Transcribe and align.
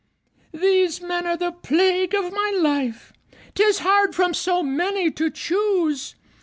These 0.55 0.99
men 0.99 1.27
are 1.27 1.37
the 1.37 1.51
plague 1.51 2.15
of 2.15 2.33
my 2.33 2.57
life: 2.59 3.13
'Tis 3.53 3.81
hard 3.81 4.15
from 4.15 4.33
so 4.33 4.63
many 4.63 5.11
to 5.11 5.29
choose! 5.29 6.15